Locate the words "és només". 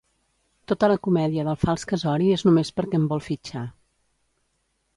2.37-2.73